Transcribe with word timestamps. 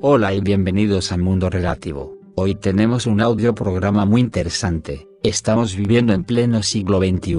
Hola 0.00 0.32
y 0.32 0.40
bienvenidos 0.40 1.10
a 1.10 1.18
Mundo 1.18 1.50
Relativo. 1.50 2.16
Hoy 2.36 2.54
tenemos 2.54 3.06
un 3.06 3.20
audio 3.20 3.52
programa 3.52 4.04
muy 4.04 4.20
interesante. 4.20 5.08
Estamos 5.24 5.74
viviendo 5.74 6.12
en 6.12 6.22
pleno 6.22 6.62
siglo 6.62 7.00
XXI, 7.00 7.36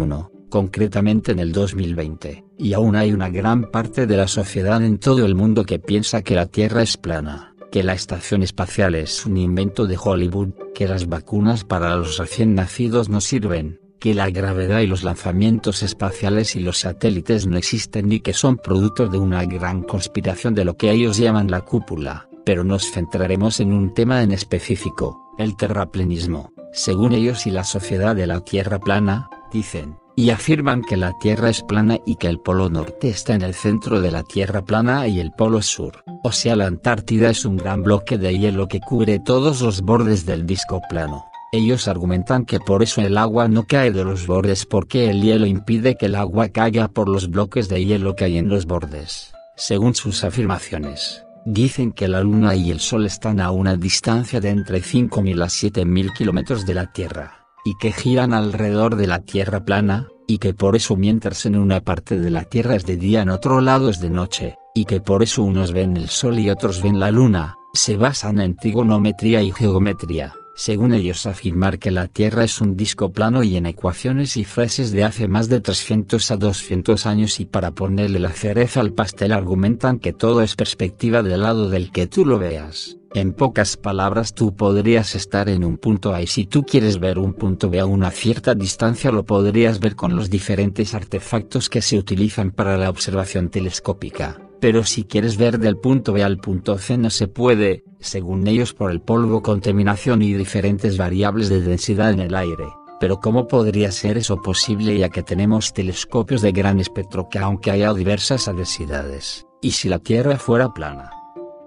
concretamente 0.49 1.31
en 1.31 1.39
el 1.39 1.53
2020, 1.53 2.43
y 2.57 2.73
aún 2.73 2.97
hay 2.97 3.13
una 3.13 3.29
gran 3.29 3.71
parte 3.71 4.07
de 4.07 4.17
la 4.17 4.27
sociedad 4.27 4.83
en 4.83 4.97
todo 4.97 5.25
el 5.25 5.35
mundo 5.35 5.63
que 5.63 5.79
piensa 5.79 6.21
que 6.21 6.35
la 6.35 6.47
Tierra 6.47 6.81
es 6.81 6.97
plana, 6.97 7.55
que 7.71 7.81
la 7.81 7.93
estación 7.93 8.43
espacial 8.43 8.93
es 8.93 9.25
un 9.25 9.37
invento 9.37 9.87
de 9.87 9.97
Hollywood, 9.97 10.49
que 10.75 10.89
las 10.89 11.07
vacunas 11.07 11.63
para 11.63 11.95
los 11.95 12.17
recién 12.17 12.55
nacidos 12.55 13.07
no 13.07 13.21
sirven, 13.21 13.79
que 13.99 14.13
la 14.13 14.29
gravedad 14.31 14.81
y 14.81 14.87
los 14.87 15.05
lanzamientos 15.05 15.81
espaciales 15.81 16.57
y 16.57 16.59
los 16.59 16.79
satélites 16.79 17.47
no 17.47 17.57
existen 17.57 18.09
ni 18.09 18.19
que 18.19 18.33
son 18.33 18.57
productos 18.57 19.09
de 19.13 19.17
una 19.17 19.45
gran 19.45 19.81
conspiración 19.81 20.55
de 20.55 20.65
lo 20.65 20.75
que 20.75 20.91
ellos 20.91 21.15
llaman 21.15 21.49
la 21.49 21.61
cúpula 21.61 22.28
pero 22.49 22.63
nos 22.63 22.89
centraremos 22.89 23.59
en 23.59 23.71
un 23.71 23.93
tema 23.93 24.23
en 24.23 24.31
específico, 24.31 25.35
el 25.37 25.55
terraplenismo. 25.55 26.51
Según 26.73 27.13
ellos 27.13 27.45
y 27.45 27.51
la 27.51 27.63
sociedad 27.63 28.15
de 28.15 28.25
la 28.25 28.39
Tierra 28.39 28.79
plana, 28.79 29.29
dicen, 29.53 29.99
y 30.15 30.31
afirman 30.31 30.81
que 30.81 30.97
la 30.97 31.13
Tierra 31.19 31.51
es 31.51 31.61
plana 31.61 31.99
y 32.07 32.15
que 32.15 32.25
el 32.25 32.39
polo 32.39 32.67
norte 32.71 33.09
está 33.09 33.35
en 33.35 33.43
el 33.43 33.53
centro 33.53 34.01
de 34.01 34.09
la 34.09 34.23
Tierra 34.23 34.65
plana 34.65 35.07
y 35.07 35.19
el 35.19 35.29
polo 35.31 35.61
sur, 35.61 36.03
o 36.23 36.31
sea 36.31 36.55
la 36.55 36.65
Antártida 36.65 37.29
es 37.29 37.45
un 37.45 37.55
gran 37.55 37.83
bloque 37.83 38.17
de 38.17 38.35
hielo 38.35 38.67
que 38.67 38.79
cubre 38.79 39.19
todos 39.19 39.61
los 39.61 39.81
bordes 39.81 40.25
del 40.25 40.47
disco 40.47 40.81
plano. 40.89 41.25
Ellos 41.51 41.87
argumentan 41.87 42.45
que 42.45 42.59
por 42.59 42.81
eso 42.81 43.01
el 43.01 43.19
agua 43.19 43.47
no 43.47 43.67
cae 43.67 43.91
de 43.91 44.03
los 44.03 44.25
bordes 44.25 44.65
porque 44.65 45.11
el 45.11 45.21
hielo 45.21 45.45
impide 45.45 45.97
que 45.97 46.07
el 46.07 46.15
agua 46.15 46.49
caiga 46.49 46.87
por 46.87 47.09
los 47.09 47.29
bloques 47.29 47.69
de 47.69 47.85
hielo 47.85 48.15
que 48.15 48.23
hay 48.23 48.39
en 48.39 48.49
los 48.49 48.65
bordes, 48.65 49.33
según 49.55 49.93
sus 49.93 50.23
afirmaciones. 50.23 51.23
Dicen 51.45 51.91
que 51.91 52.07
la 52.07 52.21
Luna 52.21 52.55
y 52.55 52.71
el 52.71 52.79
Sol 52.79 53.05
están 53.05 53.39
a 53.39 53.51
una 53.51 53.75
distancia 53.75 54.39
de 54.39 54.49
entre 54.49 54.81
5.000 54.81 55.41
a 55.41 55.47
7.000 55.47 56.13
kilómetros 56.13 56.65
de 56.65 56.73
la 56.73 56.91
Tierra, 56.91 57.47
y 57.65 57.75
que 57.79 57.91
giran 57.91 58.33
alrededor 58.33 58.95
de 58.95 59.07
la 59.07 59.19
Tierra 59.19 59.63
plana, 59.63 60.07
y 60.27 60.37
que 60.37 60.53
por 60.53 60.75
eso 60.75 60.95
mientras 60.95 61.45
en 61.45 61.57
una 61.57 61.81
parte 61.81 62.19
de 62.19 62.29
la 62.29 62.43
Tierra 62.43 62.75
es 62.75 62.85
de 62.85 62.97
día 62.97 63.21
en 63.21 63.29
otro 63.29 63.61
lado 63.61 63.89
es 63.89 63.99
de 63.99 64.09
noche, 64.09 64.57
y 64.75 64.85
que 64.85 65.01
por 65.01 65.23
eso 65.23 65.43
unos 65.43 65.71
ven 65.71 65.97
el 65.97 66.09
Sol 66.09 66.39
y 66.39 66.49
otros 66.49 66.81
ven 66.81 66.99
la 66.99 67.11
Luna, 67.11 67.55
se 67.73 67.97
basan 67.97 68.39
en 68.39 68.55
trigonometría 68.55 69.41
y 69.41 69.51
geometría 69.51 70.33
según 70.59 70.93
ellos 70.93 71.25
afirmar 71.25 71.79
que 71.79 71.89
la 71.89 72.09
Tierra 72.09 72.43
es 72.43 72.59
un 72.59 72.75
disco 72.75 73.13
plano 73.13 73.43
y 73.43 73.55
en 73.55 73.65
ecuaciones 73.65 74.35
y 74.35 74.43
frases 74.43 74.91
de 74.91 75.05
hace 75.05 75.29
más 75.29 75.47
de 75.47 75.61
300 75.61 76.31
a 76.31 76.35
200 76.35 77.05
años 77.05 77.39
y 77.39 77.45
para 77.45 77.71
ponerle 77.71 78.19
la 78.19 78.33
cereza 78.33 78.81
al 78.81 78.91
pastel 78.91 79.31
argumentan 79.31 79.99
que 79.99 80.11
todo 80.11 80.41
es 80.41 80.57
perspectiva 80.57 81.23
del 81.23 81.43
lado 81.43 81.69
del 81.69 81.93
que 81.93 82.07
tú 82.07 82.25
lo 82.25 82.39
veas. 82.39 82.97
En 83.13 83.31
pocas 83.31 83.77
palabras 83.77 84.33
tú 84.33 84.53
podrías 84.53 85.15
estar 85.15 85.47
en 85.47 85.63
un 85.63 85.77
punto 85.77 86.13
A 86.13 86.21
y 86.21 86.27
si 86.27 86.45
tú 86.45 86.65
quieres 86.65 86.99
ver 86.99 87.19
un 87.19 87.35
punto 87.35 87.69
B 87.69 87.79
a 87.79 87.85
una 87.85 88.11
cierta 88.11 88.53
distancia 88.53 89.13
lo 89.13 89.23
podrías 89.23 89.79
ver 89.79 89.95
con 89.95 90.17
los 90.17 90.29
diferentes 90.29 90.93
artefactos 90.93 91.69
que 91.69 91.81
se 91.81 91.97
utilizan 91.97 92.51
para 92.51 92.75
la 92.75 92.89
observación 92.89 93.47
telescópica 93.47 94.48
pero 94.59 94.83
si 94.83 95.03
quieres 95.03 95.37
ver 95.37 95.59
del 95.59 95.77
punto 95.77 96.13
B 96.13 96.23
al 96.23 96.37
punto 96.37 96.77
C 96.77 96.97
no 96.97 97.09
se 97.09 97.27
puede, 97.27 97.83
según 97.99 98.47
ellos 98.47 98.73
por 98.73 98.91
el 98.91 99.01
polvo, 99.01 99.41
contaminación 99.41 100.21
y 100.21 100.33
diferentes 100.33 100.97
variables 100.97 101.49
de 101.49 101.61
densidad 101.61 102.11
en 102.11 102.19
el 102.19 102.35
aire. 102.35 102.65
Pero 102.99 103.19
¿cómo 103.19 103.47
podría 103.47 103.91
ser 103.91 104.17
eso 104.17 104.41
posible 104.41 104.97
ya 104.97 105.09
que 105.09 105.23
tenemos 105.23 105.73
telescopios 105.73 106.41
de 106.41 106.51
gran 106.51 106.79
espectro 106.79 107.29
que 107.29 107.39
aunque 107.39 107.71
haya 107.71 107.93
diversas 107.93 108.45
densidades, 108.45 109.45
y 109.61 109.71
si 109.71 109.87
la 109.87 109.99
Tierra 109.99 110.37
fuera 110.37 110.73
plana? 110.73 111.11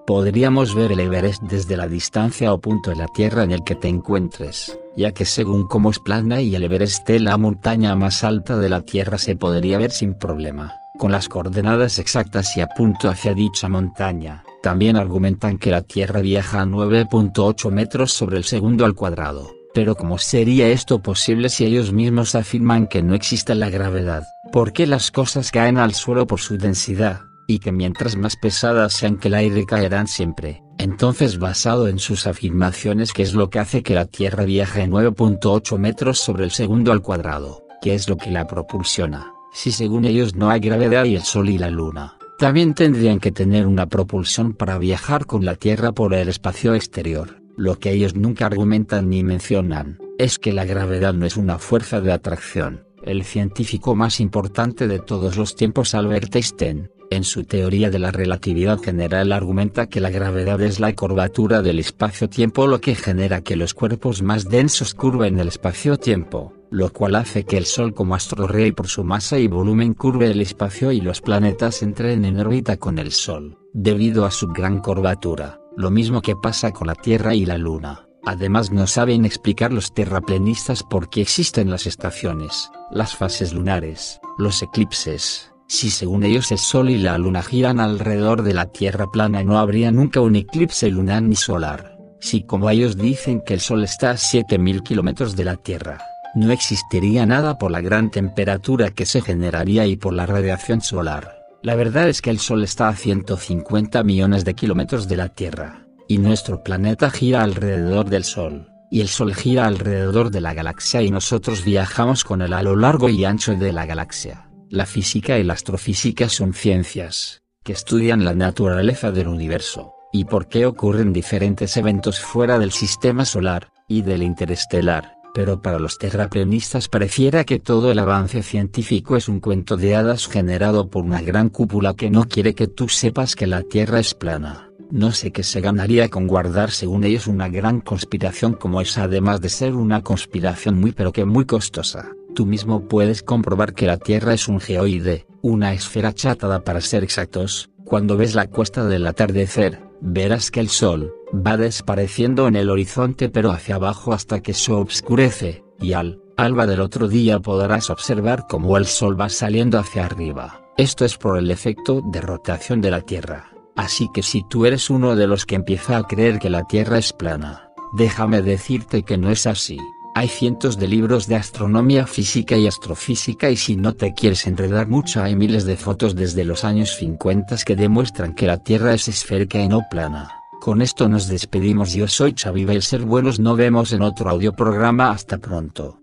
Podríamos 0.07 0.75
ver 0.75 0.93
el 0.93 1.01
Everest 1.01 1.43
desde 1.45 1.77
la 1.77 1.87
distancia 1.87 2.53
o 2.53 2.61
punto 2.61 2.91
de 2.91 2.97
la 2.97 3.07
Tierra 3.07 3.45
en 3.45 3.53
el 3.53 3.65
que 3.65 3.77
te 3.77 3.89
encuentres, 3.89 4.79
ya 4.97 5.13
que 5.13 5.25
según 5.25 5.67
cómo 5.69 5.91
es 5.91 6.01
plana 6.01 6.43
y 6.43 6.55
el 6.55 6.65
Everest 6.65 7.09
es 7.09 7.23
la 7.23 7.39
montaña 7.39 7.95
más 7.95 8.25
alta 8.25 8.59
de 8.59 8.69
la 8.69 8.83
Tierra 8.83 9.17
se 9.17 9.37
podría 9.37 9.79
ver 9.79 9.93
sin 9.93 10.15
problema 10.15 10.82
con 10.99 11.13
las 11.13 11.29
coordenadas 11.29 11.99
exactas 11.99 12.57
y 12.57 12.61
apunto 12.61 13.09
hacia 13.09 13.35
dicha 13.35 13.69
montaña. 13.69 14.45
También 14.63 14.97
argumentan 14.97 15.59
que 15.59 15.71
la 15.71 15.83
Tierra 15.83 16.21
viaja 16.21 16.61
a 16.61 16.67
9.8 16.67 17.71
metros 17.71 18.13
sobre 18.13 18.37
el 18.37 18.45
segundo 18.45 18.85
al 18.85 18.95
cuadrado. 18.95 19.51
Pero 19.75 19.95
¿cómo 19.97 20.19
sería 20.19 20.69
esto 20.69 21.03
posible 21.03 21.49
si 21.49 21.65
ellos 21.65 21.93
mismos 21.93 22.35
afirman 22.35 22.87
que 22.87 23.03
no 23.03 23.15
existe 23.15 23.55
la 23.55 23.71
gravedad? 23.71 24.23
¿Por 24.53 24.73
qué 24.73 24.87
las 24.87 25.11
cosas 25.11 25.51
caen 25.51 25.79
al 25.79 25.95
suelo 25.95 26.27
por 26.27 26.41
su 26.41 26.59
densidad? 26.59 27.23
Y 27.49 27.59
que 27.59 27.73
mientras 27.73 28.17
más 28.17 28.37
pesadas 28.37 28.93
sean 28.93 29.17
que 29.17 29.29
el 29.29 29.35
aire 29.35 29.65
caerán 29.65 30.07
siempre. 30.07 30.63
Entonces 30.79 31.39
basado 31.39 31.89
en 31.89 31.99
sus 31.99 32.27
afirmaciones 32.27 33.13
¿qué 33.13 33.23
es 33.23 33.35
lo 33.35 33.51
que 33.51 33.59
hace 33.59 33.83
que 33.83 33.95
la 33.95 34.05
Tierra 34.05 34.45
viaje 34.45 34.83
a 34.83 34.87
9.8 34.87 35.79
metros 35.79 36.19
sobre 36.19 36.45
el 36.45 36.51
segundo 36.51 36.93
al 36.93 37.01
cuadrado? 37.01 37.65
¿Qué 37.81 37.95
es 37.95 38.09
lo 38.09 38.17
que 38.17 38.31
la 38.31 38.47
propulsiona? 38.47 39.32
Si 39.53 39.71
según 39.71 40.05
ellos 40.05 40.35
no 40.35 40.51
hay 40.51 40.61
gravedad 40.61 41.05
y 41.05 41.17
el 41.17 41.23
Sol 41.23 41.49
y 41.49 41.59
la 41.59 41.71
Luna, 41.71 42.17
también 42.39 42.75
tendrían 42.75 43.21
que 43.21 43.31
tener 43.31 43.67
una 43.67 43.87
propulsión 43.87 44.55
para 44.55 44.79
viajar 44.79 45.27
con 45.27 45.45
la 45.45 45.55
Tierra 45.55 45.93
por 45.93 46.15
el 46.15 46.29
espacio 46.29 46.75
exterior. 46.75 47.41
Lo 47.57 47.79
que 47.79 47.93
ellos 47.93 48.17
nunca 48.17 48.47
argumentan 48.47 49.11
ni 49.11 49.23
mencionan, 49.23 49.99
es 50.19 50.39
que 50.39 50.53
la 50.53 50.65
gravedad 50.65 51.13
no 51.13 51.27
es 51.27 51.37
una 51.37 51.59
fuerza 51.59 52.01
de 52.01 52.13
atracción. 52.13 52.85
El 53.05 53.25
científico 53.25 53.95
más 53.95 54.21
importante 54.21 54.89
de 54.89 54.99
todos 54.99 55.37
los 55.37 55.55
tiempos 55.55 55.95
Albert 55.95 56.35
Einstein, 56.35 56.89
en 57.11 57.25
su 57.25 57.45
teoría 57.45 57.91
de 57.91 57.99
la 57.99 58.11
relatividad 58.11 58.79
general 58.79 59.33
argumenta 59.33 59.87
que 59.87 60.01
la 60.01 60.09
gravedad 60.09 60.61
es 60.63 60.81
la 60.81 60.95
curvatura 60.95 61.61
del 61.61 61.79
espacio-tiempo 61.79 62.67
lo 62.67 62.81
que 62.81 62.95
genera 62.95 63.43
que 63.43 63.57
los 63.57 63.75
cuerpos 63.75 64.23
más 64.23 64.49
densos 64.49 64.95
curven 64.95 65.39
el 65.39 65.49
espacio-tiempo 65.49 66.55
lo 66.73 66.91
cual 66.91 67.17
hace 67.17 67.45
que 67.45 67.59
el 67.59 67.67
Sol 67.67 67.93
como 67.93 68.15
astro 68.15 68.47
rey 68.47 68.73
por 68.73 68.89
su 68.89 69.05
masa 69.05 69.39
y 69.39 69.47
volumen 69.47 69.93
curve 69.93 70.31
el 70.31 70.41
espacio 70.41 70.91
y 70.91 71.03
los 71.03 71.21
planetas 71.21 71.83
entren 71.83 72.25
en 72.25 72.41
órbita 72.41 72.79
con 72.79 72.99
el 72.99 73.13
Sol, 73.13 73.59
debido 73.75 74.25
a 74.25 74.31
su 74.31 74.49
gran 74.49 74.81
curvatura, 74.81 75.61
lo 75.77 75.91
mismo 75.91 76.23
que 76.23 76.35
pasa 76.35 76.73
con 76.73 76.87
la 76.87 76.95
Tierra 76.95 77.35
y 77.35 77.45
la 77.45 77.59
Luna. 77.59 78.07
Además 78.25 78.73
no 78.73 78.87
saben 78.87 79.27
explicar 79.27 79.71
los 79.71 79.93
terraplenistas 79.93 80.83
por 80.83 81.11
qué 81.11 81.21
existen 81.21 81.71
las 81.71 81.87
estaciones, 81.87 82.71
las 82.91 83.15
fases 83.15 83.53
lunares, 83.53 84.19
los 84.39 84.63
eclipses. 84.63 85.53
Si 85.69 85.91
según 85.91 86.25
ellos 86.25 86.51
el 86.53 86.59
Sol 86.59 86.89
y 86.89 86.97
la 86.97 87.19
Luna 87.19 87.43
giran 87.43 87.81
alrededor 87.81 88.43
de 88.43 88.55
la 88.55 88.67
Tierra 88.73 89.11
plana 89.11 89.45
no 89.45 89.59
habría 89.59 89.91
nunca 89.91 90.21
un 90.23 90.37
eclipse 90.37 90.89
lunar 90.89 91.23
ni 91.23 91.37
solar. 91.37 91.99
Si 92.19 92.45
como 92.45 92.71
ellos 92.71 92.97
dicen 92.97 93.43
que 93.45 93.53
el 93.53 93.61
Sol 93.61 93.85
está 93.85 94.13
a 94.13 94.17
7000 94.17 94.83
kilómetros 94.83 95.37
de 95.37 95.45
la 95.45 95.57
Tierra, 95.57 95.99
no 96.35 96.51
existiría 96.51 97.27
nada 97.27 97.59
por 97.59 97.71
la 97.71 97.81
gran 97.81 98.11
temperatura 98.11 98.91
que 98.91 99.07
se 99.07 99.21
generaría 99.21 99.87
y 99.87 99.97
por 99.97 100.15
la 100.15 100.27
radiación 100.27 100.81
solar. 100.81 101.43
La 101.63 101.75
verdad 101.75 102.09
es 102.09 102.23
que 102.23 102.31
el 102.31 102.39
Sol 102.39 102.65
está 102.65 102.89
a 102.89 102.97
150 102.97 104.03
millones 104.03 104.45
de 104.45 104.55
kilómetros 104.55 105.09
de 105.09 105.17
la 105.17 105.29
Tierra, 105.29 105.87
y 106.09 106.19
nuestro 106.19 106.63
planeta 106.63 107.11
gira 107.11 107.43
alrededor 107.43 108.09
del 108.09 108.25
Sol, 108.25 108.69
y 108.91 109.01
el 109.01 109.09
Sol 109.09 109.35
gira 109.35 109.67
alrededor 109.67 110.31
de 110.31 110.41
la 110.41 110.55
galaxia 110.55 111.03
y 111.03 111.11
nosotros 111.11 111.65
viajamos 111.65 112.25
con 112.25 112.43
él 112.43 112.53
a 112.53 112.63
lo 112.63 112.77
largo 112.77 113.09
y 113.09 113.25
ancho 113.25 113.55
de 113.55 113.73
la 113.73 113.87
galaxia. 113.87 114.49
La 114.71 114.87
física 114.87 115.39
y 115.39 115.45
la 115.45 115.53
astrofísica 115.53 116.29
son 116.29 116.55
ciencias, 116.55 117.43
que 117.63 117.73
estudian 117.73 118.25
la 118.25 118.35
naturaleza 118.35 119.13
del 119.13 119.29
universo, 119.29 119.93
y 120.13 120.25
por 120.25 120.49
qué 120.49 120.67
ocurren 120.67 121.13
diferentes 121.13 121.77
eventos 121.77 122.21
fuera 122.21 122.59
del 122.59 122.73
sistema 122.73 123.25
solar, 123.25 123.69
y 123.87 124.03
del 124.03 124.23
interestelar 124.23 125.22
pero 125.35 125.63
para 125.63 125.79
los 125.79 125.99
terraplenistas 125.99 126.89
pareciera 126.89 127.45
que 127.45 127.59
todo 127.59 127.91
el 127.91 127.99
avance 127.99 128.43
científico 128.43 129.17
es 129.17 129.29
un 129.29 129.41
cuento 129.41 129.77
de 129.77 129.95
hadas 129.95 130.29
generado 130.29 130.89
por 130.89 131.05
una 131.05 131.23
gran 131.23 131.49
cúpula 131.49 131.95
que 131.95 132.11
no 132.11 132.25
quiere 132.25 132.55
que 132.55 132.67
tú 132.67 132.89
sepas 132.89 133.35
que 133.35 133.47
la 133.47 133.63
Tierra 133.63 133.99
es 133.99 134.15
plana. 134.15 134.69
No 134.91 135.11
sé 135.13 135.31
qué 135.31 135.43
se 135.43 135.63
ganaría 135.63 136.11
con 136.11 136.27
guardar 136.27 136.71
según 136.71 137.05
ellos 137.05 137.27
una 137.27 137.49
gran 137.49 137.81
conspiración 137.81 138.53
como 138.53 138.83
esa 138.83 139.05
además 139.05 139.41
de 139.41 139.49
ser 139.49 139.75
una 139.75 140.03
conspiración 140.03 140.79
muy 140.79 140.93
pero 140.93 141.13
que 141.13 141.25
muy 141.25 141.47
costosa. 141.47 142.11
Tú 142.35 142.45
mismo 142.45 142.89
puedes 142.89 143.23
comprobar 143.23 143.73
que 143.73 143.87
la 143.87 143.97
Tierra 143.97 144.35
es 144.35 144.49
un 144.49 144.61
geoide, 144.61 145.27
una 145.41 145.73
esfera 145.73 146.11
achatada 146.11 146.63
para 146.63 146.81
ser 146.81 147.05
exactos, 147.05 147.71
cuando 147.85 148.17
ves 148.17 148.35
la 148.35 148.47
cuesta 148.49 148.85
del 148.87 149.07
atardecer, 149.07 149.81
verás 150.01 150.51
que 150.51 150.61
el 150.61 150.69
Sol, 150.69 151.13
va 151.35 151.57
desapareciendo 151.57 152.47
en 152.47 152.57
el 152.57 152.71
horizonte 152.71 153.29
pero 153.29 153.51
hacia 153.51 153.77
abajo 153.77 154.13
hasta 154.13 154.41
que 154.41 154.55
se 154.55 154.73
obscurece, 154.73 155.65
y 155.81 155.95
al 155.95 156.21
alba 156.37 156.67
del 156.67 156.81
otro 156.81 157.09
día 157.09 157.41
podrás 157.41 157.91
observar 157.91 158.47
cómo 158.49 158.77
el 158.77 158.87
Sol 158.87 159.21
va 159.21 159.29
saliendo 159.29 159.79
hacia 159.79 160.05
arriba. 160.05 160.63
Esto 160.77 161.05
es 161.05 161.17
por 161.17 161.39
el 161.39 161.51
efecto 161.51 162.03
de 162.05 162.21
rotación 162.21 162.81
de 162.81 162.91
la 162.91 163.03
Tierra. 163.03 163.53
Así 163.77 164.09
que 164.13 164.23
si 164.23 164.43
tú 164.49 164.67
eres 164.67 164.91
uno 164.91 165.17
de 165.17 165.27
los 165.27 165.47
que 165.47 165.55
empieza 165.55 165.97
a 165.97 166.05
creer 166.05 166.39
que 166.39 166.51
la 166.51 166.65
Tierra 166.65 166.99
es 166.99 167.13
plana, 167.13 167.71
déjame 167.93 168.43
decirte 168.43 169.03
que 169.03 169.19
no 169.19 169.31
es 169.31 169.47
así. 169.47 169.79
Hay 170.15 170.29
cientos 170.29 170.79
de 170.79 170.89
libros 170.89 171.27
de 171.27 171.37
astronomía 171.37 172.07
física 172.07 172.57
y 172.57 172.67
astrofísica 172.67 173.51
y 173.51 173.57
si 173.57 173.77
no 173.77 173.95
te 173.95 174.13
quieres 174.13 174.47
enredar 174.47 174.87
mucho 174.87 175.23
hay 175.23 175.35
miles 175.35 175.65
de 175.65 175.77
fotos 175.77 176.15
desde 176.15 176.45
los 176.45 176.65
años 176.65 176.97
50 176.97 177.57
que 177.65 177.77
demuestran 177.77 178.35
que 178.35 178.47
la 178.47 178.59
Tierra 178.59 178.93
es 178.93 179.09
esférica 179.09 179.59
y 179.59 179.69
no 179.69 179.81
plana. 179.91 180.42
Con 180.63 180.81
esto 180.81 181.09
nos 181.09 181.27
despedimos. 181.27 181.93
Yo 181.93 182.07
soy 182.07 182.37
Xavi 182.41 182.81
Ser 182.83 183.03
Buenos. 183.03 183.41
Nos 183.41 183.57
vemos 183.57 183.93
en 183.93 184.03
otro 184.03 184.31
audio 184.31 184.53
programa. 184.53 185.11
Hasta 185.11 185.39
pronto. 185.39 186.02